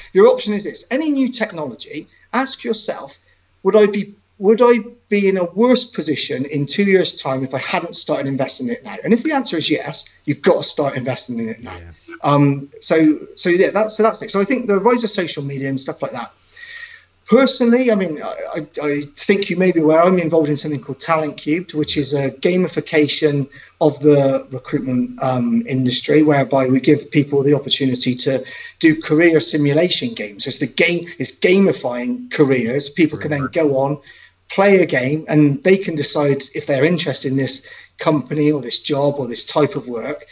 [0.14, 0.86] your option is this.
[0.92, 3.18] Any new technology, ask yourself,
[3.64, 7.54] would I be would I be in a worse position in two years' time if
[7.54, 8.96] I hadn't started investing in it now?
[9.04, 11.76] And if the answer is yes, you've got to start investing in it now.
[11.76, 12.16] Yeah.
[12.24, 12.96] Um, so,
[13.36, 14.32] so yeah, that's so that's it.
[14.32, 16.32] So I think the rise of social media and stuff like that.
[17.30, 21.00] Personally, I mean, I, I, think you may be aware I'm involved in something called
[21.00, 23.48] Talent Cubed, which is a gamification
[23.82, 28.40] of the recruitment um, industry, whereby we give people the opportunity to
[28.80, 30.46] do career simulation games.
[30.46, 32.90] So it's the game, it's gamifying careers.
[32.90, 34.00] People can then go on,
[34.50, 38.82] play a game, and they can decide if they're interested in this company or this
[38.82, 40.26] job or this type of work.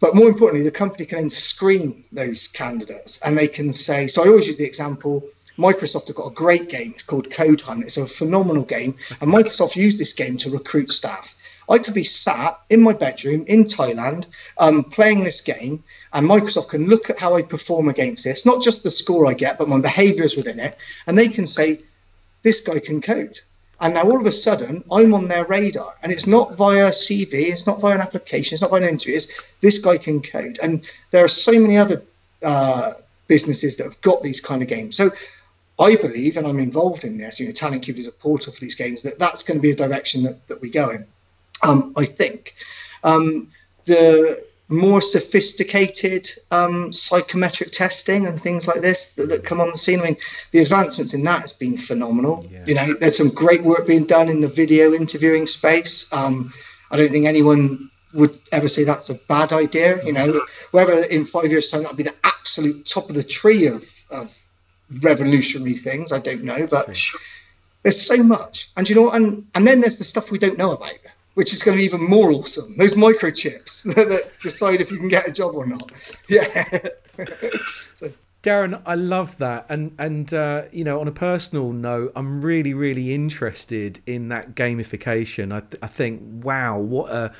[0.00, 4.22] But more importantly, the company can then screen those candidates and they can say, so
[4.22, 5.24] I always use the example
[5.58, 6.92] Microsoft have got a great game.
[6.92, 7.82] It's called Code Hunt.
[7.82, 11.34] It's a phenomenal game, and Microsoft use this game to recruit staff.
[11.68, 16.68] I could be sat in my bedroom in Thailand um, playing this game, and Microsoft
[16.68, 19.68] can look at how I perform against this, not just the score I get, but
[19.68, 21.80] my behaviors within it, and they can say,
[22.42, 23.40] this guy can code.
[23.80, 27.32] And now all of a sudden, I'm on their radar, and it's not via CV,
[27.32, 29.14] it's not via an application, it's not via an interview.
[29.14, 32.02] It's this guy can code, and there are so many other
[32.42, 32.94] uh,
[33.28, 34.96] businesses that have got these kind of games.
[34.96, 35.10] So
[35.78, 38.60] I believe, and I'm involved in this, you know, Talent Cube is a portal for
[38.60, 41.06] these games, that that's going to be a direction that, that we go in.
[41.62, 42.54] Um, I think.
[43.04, 43.48] Um,
[43.84, 49.78] the more sophisticated um, psychometric testing and things like this that, that, come on the
[49.78, 50.00] scene.
[50.00, 50.16] I mean,
[50.52, 52.46] the advancements in that has been phenomenal.
[52.50, 52.64] Yeah.
[52.66, 56.12] You know, there's some great work being done in the video interviewing space.
[56.12, 56.52] Um,
[56.90, 60.04] I don't think anyone would ever say that's a bad idea.
[60.04, 63.66] You know, whether in five years' time that'll be the absolute top of the tree
[63.66, 64.36] of, of
[65.02, 66.12] revolutionary things.
[66.12, 66.94] I don't know, but
[67.82, 68.68] there's so much.
[68.76, 70.92] And you know, and and then there's the stuff we don't know about,
[71.38, 72.76] which is going to be even more awesome.
[72.78, 75.92] Those microchips that decide if you can get a job or not.
[76.28, 76.64] Yeah.
[77.94, 78.12] so.
[78.42, 82.74] Darren, I love that, and and uh, you know, on a personal note, I'm really
[82.74, 85.52] really interested in that gamification.
[85.52, 87.32] I th- I think, wow, what a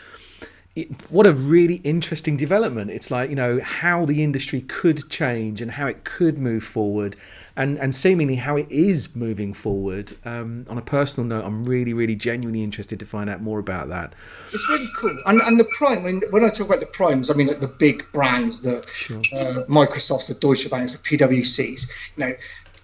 [1.09, 2.91] what a really interesting development.
[2.91, 7.17] It's like, you know, how the industry could change and how it could move forward
[7.57, 10.17] and, and seemingly how it is moving forward.
[10.25, 13.89] Um, on a personal note, I'm really, really genuinely interested to find out more about
[13.89, 14.15] that.
[14.53, 15.17] It's really cool.
[15.27, 17.75] And, and the prime, when, when I talk about the primes, I mean like the
[17.79, 19.23] big brands, the sure.
[19.35, 22.33] uh, Microsofts, the Deutsche Banks, the PwCs, you know,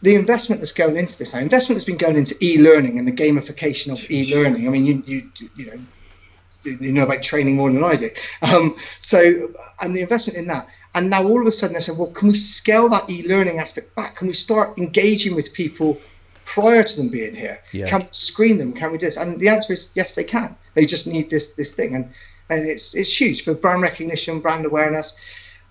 [0.03, 3.13] the investment that's going into this now, investment that's been going into e-learning and the
[3.13, 4.67] gamification of e-learning.
[4.67, 5.81] I mean, you, you, you know,
[6.64, 8.09] you know about training more than I do.
[8.55, 9.18] Um, so,
[9.81, 10.66] and the investment in that.
[10.94, 13.94] And now all of a sudden they said, well, can we scale that e-learning aspect
[13.96, 14.16] back?
[14.16, 15.98] Can we start engaging with people
[16.44, 17.61] prior to them being here?
[17.72, 17.87] Yeah.
[17.87, 18.72] Can we screen them?
[18.72, 19.16] Can we do this?
[19.16, 20.57] And the answer is yes, they can.
[20.74, 22.05] They just need this this thing, and
[22.50, 25.18] and it's it's huge for brand recognition, brand awareness.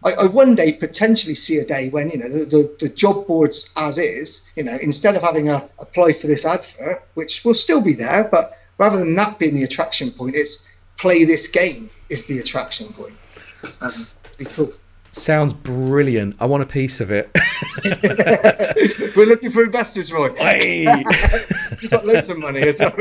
[0.06, 3.27] I, I one day potentially see a day when you know the, the, the job
[3.27, 7.53] boards as is, you know, instead of having a apply for this advert, which will
[7.53, 11.89] still be there, but rather than that being the attraction point, it's play this game
[12.10, 13.15] is the attraction point.
[13.82, 13.91] Um,
[14.56, 14.69] cool.
[15.13, 16.36] Sounds brilliant.
[16.39, 17.29] I want a piece of it.
[19.15, 20.34] We're looking for investors, Roy.
[21.82, 22.91] You've got loads of money as well.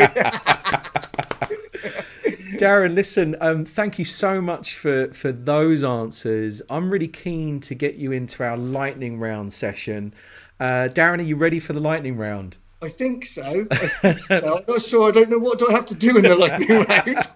[2.59, 6.61] Darren, listen, um, thank you so much for, for those answers.
[6.69, 10.13] I'm really keen to get you into our lightning round session.
[10.61, 12.59] Uh, Darren, are you ready for the lightning round?
[12.83, 13.67] I think so.
[13.71, 14.59] I think so.
[14.59, 15.09] I'm not sure.
[15.09, 17.27] I don't know what do I have to do in the lightning round.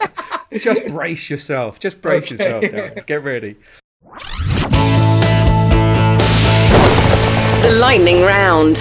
[0.53, 1.81] Just brace yourself.
[1.81, 2.61] Just brace okay.
[2.61, 2.95] yourself.
[2.95, 3.07] Darren.
[3.07, 3.57] Get ready.
[7.63, 8.77] The lightning round.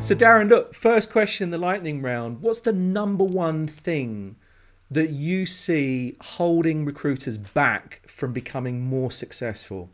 [0.00, 2.42] So, Darren, look, first question in the lightning round.
[2.42, 4.36] What's the number one thing
[4.90, 9.90] that you see holding recruiters back from becoming more successful?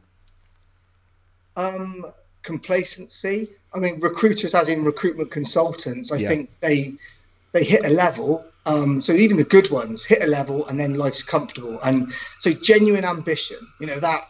[1.57, 2.05] Um,
[2.43, 3.49] complacency.
[3.75, 6.29] I mean, recruiters, as in recruitment consultants, I yeah.
[6.29, 6.93] think they
[7.53, 10.95] they hit a level um, so even the good ones hit a level and then
[10.95, 11.79] life's comfortable.
[11.85, 14.23] And so genuine ambition, you know, that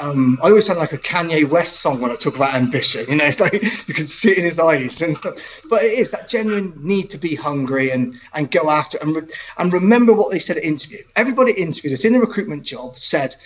[0.00, 3.04] um, I always sound like a Kanye West song when I talk about ambition.
[3.08, 3.52] You know, it's like
[3.88, 5.34] you can see it in his eyes and stuff.
[5.70, 9.04] But it is that genuine need to be hungry and and go after it.
[9.04, 10.98] and re- and remember what they said at interview.
[11.14, 13.36] Everybody interviewed us in the recruitment job said,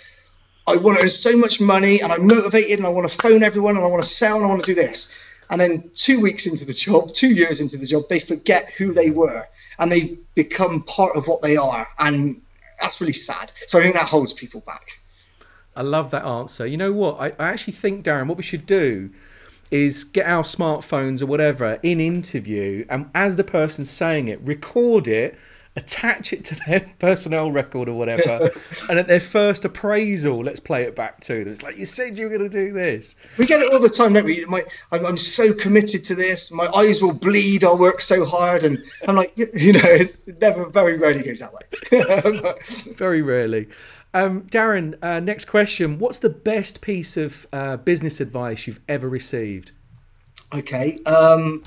[0.65, 3.43] "I want to earn so much money and I'm motivated and I want to phone
[3.43, 5.15] everyone and I want to sell and I want to do this."
[5.51, 8.91] And then two weeks into the job, two years into the job, they forget who
[8.93, 9.45] they were
[9.79, 11.87] and they become part of what they are.
[11.99, 12.41] And
[12.81, 13.51] that's really sad.
[13.67, 14.99] So I think that holds people back.
[15.75, 16.65] I love that answer.
[16.65, 17.19] You know what?
[17.19, 19.09] I, I actually think, Darren, what we should do
[19.71, 25.07] is get our smartphones or whatever in interview and as the person's saying it, record
[25.07, 25.37] it
[25.75, 28.49] attach it to their personnel record or whatever,
[28.89, 31.53] and at their first appraisal, let's play it back to them.
[31.53, 33.15] It's like you said you were going to do this.
[33.37, 34.45] We get it all the time, don't we?
[34.45, 36.51] My, I'm, I'm, so committed to this.
[36.51, 37.63] My eyes will bleed.
[37.63, 38.77] I'll work so hard, and
[39.07, 42.93] I'm like, you know, it's never very rarely goes that way.
[42.95, 43.67] very rarely.
[44.13, 45.99] Um, Darren, uh, next question.
[45.99, 49.71] What's the best piece of uh, business advice you've ever received?
[50.53, 50.97] Okay.
[51.05, 51.63] Um,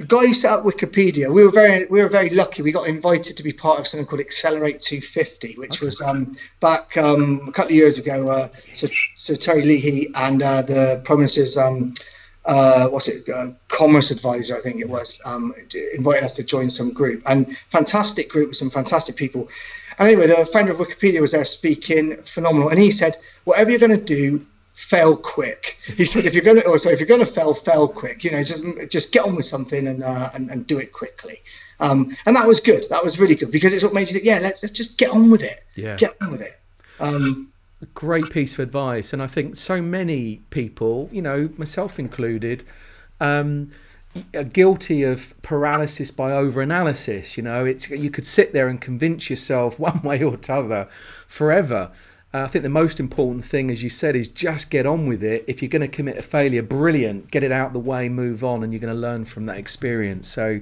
[0.00, 2.62] the guy who set up Wikipedia, we were very we were very lucky.
[2.62, 5.84] We got invited to be part of something called Accelerate 250, which okay.
[5.84, 8.30] was um, back um, a couple of years ago.
[8.30, 11.92] Uh, Sir, Sir Terry Leahy and uh, the Prime Minister's um,
[12.46, 15.52] uh, what's it, uh, Commerce Advisor, I think it was, um,
[15.94, 19.50] invited us to join some group and fantastic group with some fantastic people.
[19.98, 23.78] And anyway, the founder of Wikipedia was there speaking, phenomenal, and he said, whatever you're
[23.78, 25.78] going to do, fail quick.
[25.84, 28.24] He said, if you're going to, or sorry, if you're going to fail, fail quick.
[28.24, 31.40] You know, just just get on with something and uh, and, and do it quickly.
[31.80, 32.84] Um, and that was good.
[32.90, 35.10] That was really good because it's what made you think, yeah, let's, let's just get
[35.10, 35.64] on with it.
[35.74, 36.58] Yeah, get on with it.
[37.00, 37.52] Um,
[37.94, 42.64] Great piece of advice, and I think so many people, you know, myself included.
[43.20, 43.70] Um,
[44.34, 47.36] are guilty of paralysis by overanalysis.
[47.36, 50.88] You know, it's you could sit there and convince yourself one way or t'other
[51.26, 51.90] forever.
[52.32, 55.22] Uh, I think the most important thing, as you said, is just get on with
[55.22, 55.44] it.
[55.48, 57.30] If you're going to commit a failure, brilliant.
[57.30, 60.28] Get it out the way, move on, and you're going to learn from that experience.
[60.28, 60.60] So,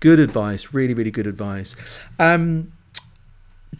[0.00, 0.72] good advice.
[0.72, 1.76] Really, really good advice.
[2.18, 2.72] Um,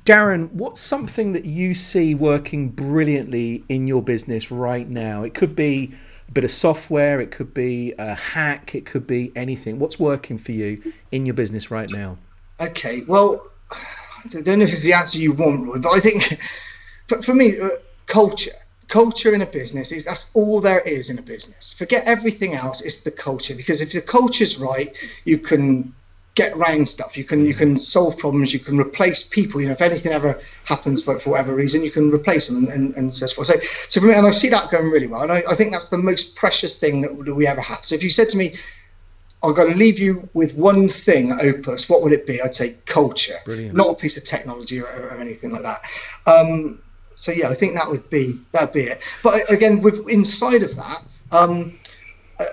[0.04, 5.22] Darren, what's something that you see working brilliantly in your business right now?
[5.22, 5.94] It could be
[6.28, 9.78] a bit of software, it could be a hack, it could be anything.
[9.78, 12.18] What's working for you in your business right now?
[12.60, 16.40] Okay, well, I don't know if it's the answer you want, but I think
[17.12, 17.68] for, for me, uh,
[18.06, 18.52] culture.
[18.88, 21.72] Culture in a business is that's all there is in a business.
[21.72, 22.82] Forget everything else.
[22.82, 24.94] It's the culture because if the culture's right,
[25.24, 25.94] you can
[26.34, 27.16] get around stuff.
[27.16, 28.52] You can you can solve problems.
[28.52, 29.60] You can replace people.
[29.60, 32.68] You know, if anything ever happens, but for whatever reason, you can replace them and,
[32.68, 33.46] and, and so forth.
[33.46, 33.54] So,
[33.88, 35.22] so for me, and I see that going really well.
[35.22, 37.84] And I, I think that's the most precious thing that, that we ever have.
[37.84, 38.54] So if you said to me,
[39.42, 41.88] I'm going to leave you with one thing at Opus.
[41.88, 42.40] What would it be?
[42.40, 43.74] I'd say culture, Brilliant.
[43.74, 45.82] not a piece of technology or, or anything like that.
[46.26, 46.80] Um,
[47.14, 49.02] so yeah, I think that would be that'd be it.
[49.22, 51.78] But again, with inside of that, um,
[52.38, 52.44] uh,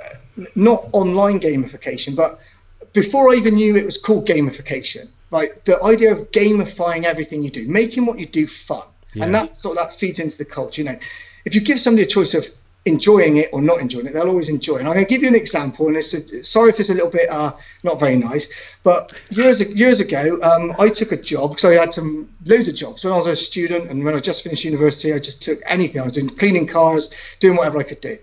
[0.55, 2.31] not online gamification, but
[2.93, 7.49] before I even knew it was called gamification, like the idea of gamifying everything you
[7.49, 9.25] do, making what you do fun, yeah.
[9.25, 10.81] and that sort of that feeds into the culture.
[10.81, 10.99] You know,
[11.45, 12.45] if you give somebody a choice of
[12.85, 14.79] enjoying it or not enjoying it, they'll always enjoy it.
[14.79, 16.93] And I'm going to give you an example, and it's a, sorry if it's a
[16.93, 17.51] little bit uh,
[17.83, 21.93] not very nice, but years years ago, um, I took a job because I had
[21.93, 25.13] some loads of jobs when I was a student, and when I just finished university,
[25.13, 26.01] I just took anything.
[26.01, 28.17] I was doing cleaning cars, doing whatever I could do.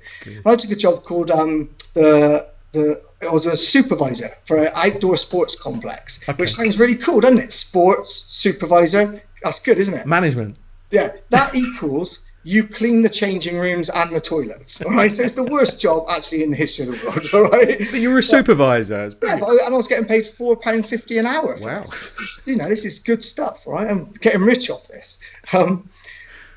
[0.45, 5.17] I took a job called um, the the I was a supervisor for an outdoor
[5.17, 6.37] sports complex, okay.
[6.41, 7.53] which sounds really cool, doesn't it?
[7.53, 9.21] Sports supervisor.
[9.43, 10.07] That's good, isn't it?
[10.07, 10.57] Management.
[10.91, 14.81] Yeah, that equals you clean the changing rooms and the toilets.
[14.81, 17.29] All right, so it's the worst job actually in the history of the world.
[17.35, 19.11] All right, but you were a supervisor.
[19.21, 21.57] Yeah, but I, and I was getting paid four pound fifty an hour.
[21.61, 22.43] wow, this.
[22.47, 23.67] you know, this is good stuff.
[23.67, 25.21] Right, I'm getting rich off this.
[25.53, 25.89] Um,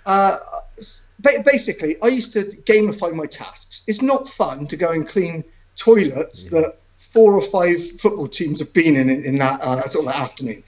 [0.05, 0.37] uh,
[1.43, 3.83] basically, I used to gamify my tasks.
[3.87, 5.43] It's not fun to go and clean
[5.75, 6.61] toilets yeah.
[6.61, 10.13] that four or five football teams have been in in, in that uh, sort of
[10.13, 10.61] that afternoon.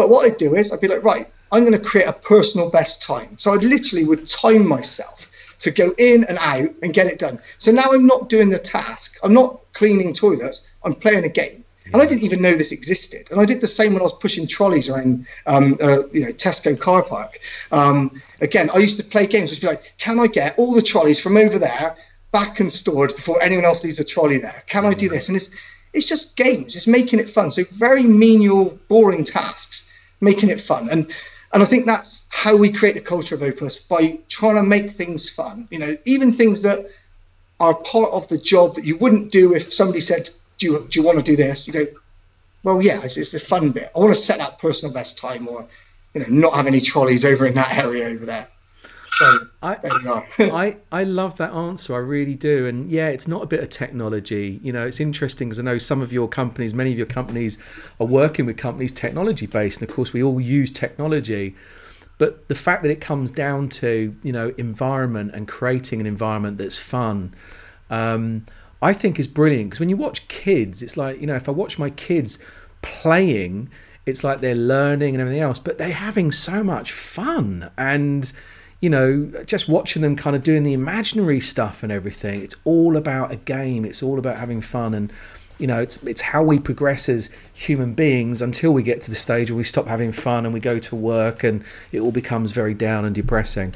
[0.00, 2.70] But what I'd do is I'd be like, right, I'm going to create a personal
[2.70, 3.36] best time.
[3.36, 7.38] So I literally would time myself to go in and out and get it done.
[7.58, 9.18] So now I'm not doing the task.
[9.22, 10.74] I'm not cleaning toilets.
[10.86, 11.62] I'm playing a game.
[11.84, 11.92] Yeah.
[11.92, 13.30] And I didn't even know this existed.
[13.30, 16.32] And I did the same when I was pushing trolleys around, um, uh, you know,
[16.32, 17.38] Tesco car park.
[17.70, 19.50] Um, again, I used to play games.
[19.50, 21.94] Just be like, can I get all the trolleys from over there
[22.32, 24.62] back and stored before anyone else leaves a trolley there?
[24.66, 25.28] Can I do this?
[25.28, 25.54] And it's
[25.92, 26.76] it's just games.
[26.76, 27.50] It's making it fun.
[27.50, 29.89] So very menial, boring tasks,
[30.20, 30.88] making it fun.
[30.90, 31.10] And
[31.52, 34.90] and I think that's how we create the culture of Opus by trying to make
[34.90, 35.66] things fun.
[35.70, 36.78] You know, even things that
[37.58, 40.28] are part of the job that you wouldn't do if somebody said,
[40.58, 41.86] "Do you do you want to do this?" You go,
[42.62, 43.90] "Well, yeah, it's, it's the fun bit.
[43.94, 45.66] I want to set that personal best time, or
[46.14, 48.46] you know, not have any trolleys over in that area over there."
[49.10, 49.76] So I,
[50.38, 51.94] I I love that answer.
[51.94, 52.66] I really do.
[52.66, 54.60] And yeah, it's not a bit of technology.
[54.62, 57.58] You know, it's interesting because I know some of your companies, many of your companies,
[57.98, 61.54] are working with companies technology based, and of course we all use technology.
[62.18, 66.58] But the fact that it comes down to you know environment and creating an environment
[66.58, 67.34] that's fun.
[67.90, 68.46] Um,
[68.82, 71.52] I think is brilliant because when you watch kids, it's like you know if I
[71.52, 72.38] watch my kids
[72.82, 73.70] playing,
[74.06, 78.32] it's like they're learning and everything else, but they're having so much fun and
[78.80, 82.42] you know, just watching them kind of doing the imaginary stuff and everything.
[82.42, 83.84] It's all about a game.
[83.84, 85.12] It's all about having fun, and
[85.58, 89.16] you know, it's it's how we progress as human beings until we get to the
[89.16, 91.62] stage where we stop having fun and we go to work, and
[91.92, 93.74] it all becomes very down and depressing.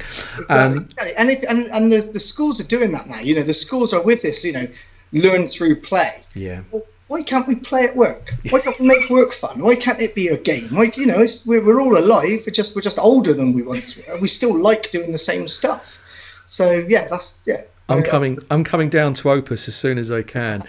[0.49, 0.87] Um,
[1.17, 3.19] and it, and and the, the schools are doing that now.
[3.19, 4.43] You know, the schools are with this.
[4.43, 4.67] You know,
[5.13, 6.23] learn through play.
[6.33, 6.61] Yeah.
[6.71, 6.83] Well,
[7.15, 8.33] why can't we play at work?
[8.49, 9.63] Why can't we make work fun?
[9.63, 10.67] Why can't it be a game?
[10.69, 12.41] Like you know, we're, we're all alive.
[12.45, 14.19] We're just we're just older than we once were.
[14.19, 16.01] We still like doing the same stuff.
[16.45, 17.61] So yeah, that's yeah.
[17.87, 18.39] I'm coming.
[18.51, 20.63] I'm coming down to Opus as soon as I can.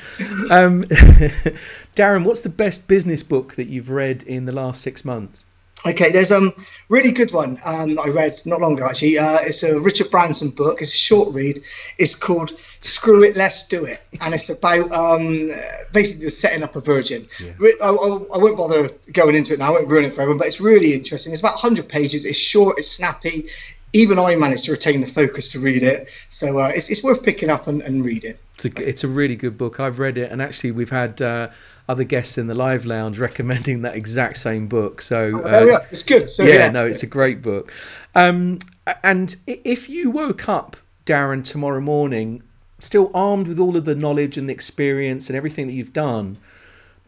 [0.49, 0.83] Um,
[1.97, 5.47] Darren, what's the best business book that you've read in the last six months?
[5.85, 6.53] Okay, there's a um,
[6.89, 9.19] really good one um, I read not long ago actually.
[9.19, 10.81] Uh, it's a Richard Branson book.
[10.81, 11.61] It's a short read.
[11.99, 15.49] It's called "Screw It, Let's Do It," and it's about um,
[15.93, 17.27] basically the setting up a virgin.
[17.41, 17.53] Yeah.
[17.61, 19.67] I, I, I, won't bother going into it now.
[19.67, 21.33] I won't ruin it for everyone, but it's really interesting.
[21.33, 22.25] It's about 100 pages.
[22.25, 22.79] It's short.
[22.79, 23.45] It's snappy.
[23.93, 27.23] Even I managed to retain the focus to read it, so uh, it's, it's worth
[27.23, 28.35] picking up and, and reading.
[28.57, 29.79] It's a, it's a really good book.
[29.79, 31.21] I've read it, and actually, we've had.
[31.21, 31.49] Uh,
[31.89, 35.01] other guests in the live lounge recommending that exact same book.
[35.01, 36.29] So oh, uh, yeah, it's good.
[36.29, 37.73] So, yeah, yeah, no, it's a great book.
[38.15, 38.59] Um,
[39.03, 42.43] and if you woke up, Darren, tomorrow morning,
[42.79, 46.39] still armed with all of the knowledge and the experience and everything that you've done,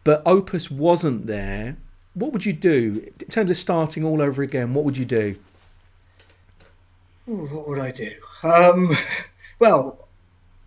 [0.03, 1.77] but Opus wasn't there,
[2.13, 4.73] what would you do in terms of starting all over again?
[4.73, 5.35] What would you do?
[7.29, 8.09] Ooh, what would I do?
[8.43, 8.95] Um,
[9.59, 10.07] well,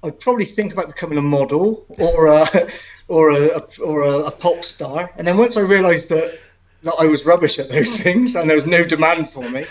[0.04, 2.44] I'd probably think about becoming a model or a,
[3.12, 5.10] or a, or a, a pop star.
[5.16, 6.38] And then once I realised that
[6.84, 9.66] that I was rubbish at those things and there was no demand for me,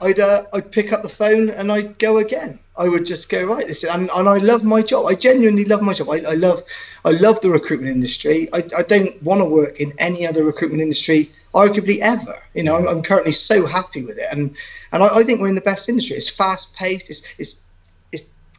[0.00, 2.58] I'd uh, I'd pick up the phone and I'd go again.
[2.78, 3.66] I would just go right.
[3.66, 5.06] Listen, and, and I love my job.
[5.06, 6.10] I genuinely love my job.
[6.10, 6.60] I, I love
[7.06, 8.50] I love the recruitment industry.
[8.52, 12.34] I, I don't want to work in any other recruitment industry, arguably ever.
[12.52, 14.54] You know, I'm, I'm currently so happy with it, and
[14.92, 16.16] and I, I think we're in the best industry.
[16.16, 17.08] It's fast paced.
[17.08, 17.65] It's it's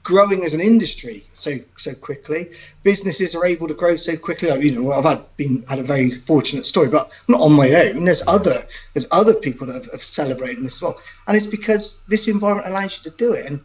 [0.07, 2.49] growing as an industry so so quickly.
[2.81, 4.47] Businesses are able to grow so quickly.
[4.65, 8.05] you know, I've had been had a very fortunate story, but not on my own.
[8.05, 8.55] There's other
[8.93, 10.97] there's other people that have, have celebrated this as well,
[11.27, 13.47] and it's because this environment allows you to do it.
[13.47, 13.59] And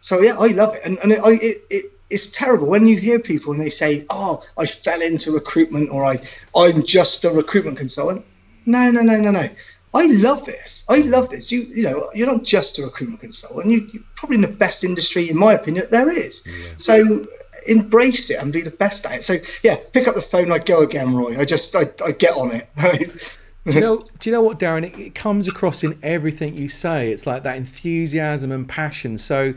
[0.00, 3.18] so yeah, I love it, and and it, it, it it's terrible when you hear
[3.18, 6.18] people and they say, "Oh, I fell into recruitment," or "I
[6.54, 8.26] I'm just a recruitment consultant."
[8.66, 9.46] No, no, no, no, no.
[9.94, 10.84] I love this.
[10.90, 11.52] I love this.
[11.52, 13.66] You you know, you're not just a recruitment consultant.
[13.66, 16.46] You, are probably in the best industry, in my opinion, there is.
[16.46, 16.74] Yeah.
[16.76, 17.26] So
[17.68, 19.22] embrace it and be the best at it.
[19.22, 20.50] So yeah, pick up the phone.
[20.50, 21.38] I go again, Roy.
[21.38, 22.68] I just I, I get on it.
[23.66, 23.98] do you know?
[24.18, 24.84] Do you know what, Darren?
[24.84, 27.10] It, it, comes across in everything you say.
[27.10, 29.16] It's like that enthusiasm and passion.
[29.16, 29.54] So,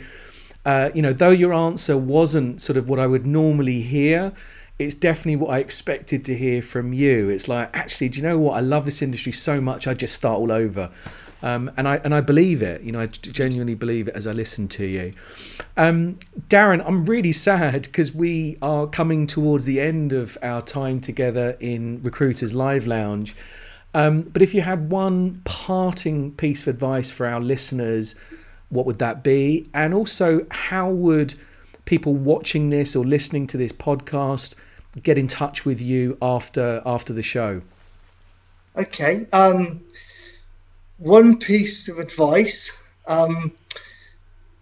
[0.66, 4.34] uh, you know, though your answer wasn't sort of what I would normally hear,
[4.80, 7.30] it's definitely what I expected to hear from you.
[7.30, 8.58] It's like, actually, do you know what?
[8.58, 10.92] I love this industry so much, I just start all over.
[11.44, 12.82] Um, and I and I believe it.
[12.82, 15.14] You know, I genuinely believe it as I listen to you.
[15.76, 16.18] Um,
[16.50, 21.56] Darren, I'm really sad because we are coming towards the end of our time together
[21.60, 23.36] in Recruiters Live Lounge.
[23.94, 28.16] Um, but if you had one parting piece of advice for our listeners,
[28.70, 29.70] what would that be?
[29.74, 31.36] And also, how would
[31.86, 34.56] people watching this or listening to this podcast
[35.04, 37.62] get in touch with you after after the show?
[38.76, 39.28] Okay.
[39.34, 39.82] Um,
[40.98, 43.54] one piece of advice: um,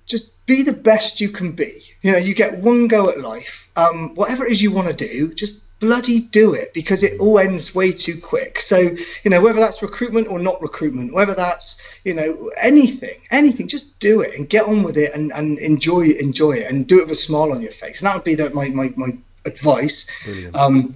[0.06, 1.82] just be the best you can be.
[2.02, 3.72] You know, you get one go at life.
[3.76, 7.40] Um, whatever it is you want to do, just bloody do it because it all
[7.40, 8.60] ends way too quick.
[8.60, 13.68] So, you know, whether that's recruitment or not recruitment, whether that's, you know, anything, anything,
[13.68, 17.00] just do it and get on with it and, and enjoy enjoy it and do
[17.00, 18.02] it with a smile on your face.
[18.02, 20.10] And that would be the, my, my, my advice.
[20.56, 20.96] Um,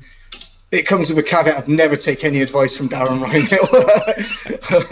[0.71, 3.69] it comes with a caveat of never take any advice from Darren Rymill.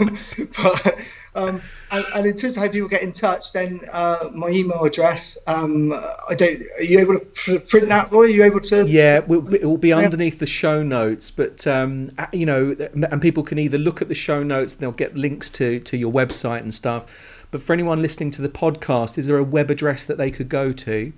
[0.00, 0.18] um,
[0.56, 0.98] but
[1.34, 4.84] um, and, and, in terms of how people get in touch, then uh, my email
[4.84, 5.38] address.
[5.46, 6.62] Um, I don't.
[6.78, 8.22] Are you able to print that, Roy?
[8.22, 8.86] Are you able to?
[8.86, 11.30] Yeah, it will be underneath the show notes.
[11.30, 12.76] But um, you know,
[13.10, 15.96] and people can either look at the show notes, and they'll get links to to
[15.96, 17.46] your website and stuff.
[17.50, 20.48] But for anyone listening to the podcast, is there a web address that they could
[20.48, 21.12] go to?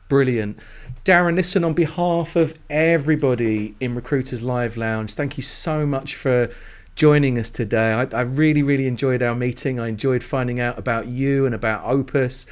[0.07, 0.57] Brilliant.
[1.03, 6.49] Darren, listen, on behalf of everybody in Recruiters Live Lounge, thank you so much for
[6.95, 7.91] joining us today.
[7.91, 9.77] I, I really, really enjoyed our meeting.
[9.77, 12.45] I enjoyed finding out about you and about Opus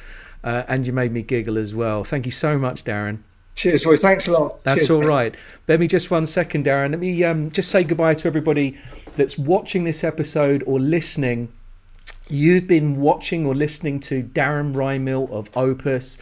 [0.44, 2.04] uh, and you made me giggle as well.
[2.04, 3.18] Thank you so much, Darren.
[3.54, 3.96] Cheers, Roy.
[3.96, 4.62] Thanks a lot.
[4.64, 5.34] That's Cheers, all right.
[5.68, 6.90] Let me just one second, Darren.
[6.90, 8.76] Let me um, just say goodbye to everybody
[9.16, 11.52] that's watching this episode or listening.
[12.28, 16.18] You've been watching or listening to Darren Rymill of Opus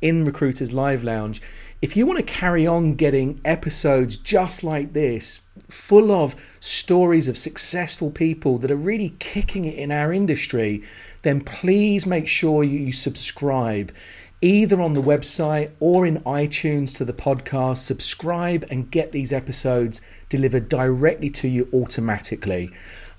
[0.00, 1.42] in Recruiters Live Lounge.
[1.82, 7.36] If you want to carry on getting episodes just like this, full of stories of
[7.36, 10.82] successful people that are really kicking it in our industry,
[11.26, 13.92] then please make sure you subscribe
[14.40, 17.78] either on the website or in iTunes to the podcast.
[17.78, 22.68] Subscribe and get these episodes delivered directly to you automatically.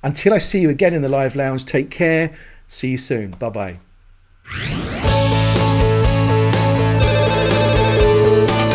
[0.03, 2.35] Until I see you again in the live lounge, take care.
[2.67, 3.31] See you soon.
[3.31, 3.79] Bye bye.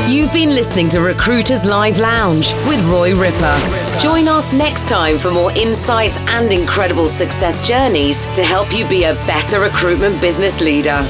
[0.09, 3.82] You've been listening to Recruiters Live Lounge with Roy Ripper.
[4.03, 9.05] Join us next time for more insights and incredible success journeys to help you be
[9.05, 11.07] a better recruitment business leader.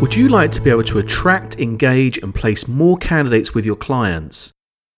[0.00, 3.76] Would you like to be able to attract, engage, and place more candidates with your
[3.76, 4.50] clients?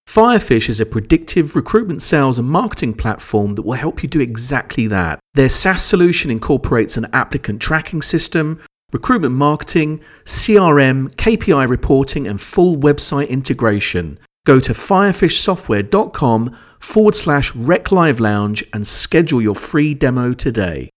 [0.09, 4.87] Firefish is a predictive recruitment sales and marketing platform that will help you do exactly
[4.87, 5.21] that.
[5.35, 8.59] Their SaaS solution incorporates an applicant tracking system,
[8.91, 14.19] recruitment marketing, CRM, KPI reporting, and full website integration.
[14.47, 20.91] Go to firefishsoftware.com forward slash rec live lounge and schedule your free demo today.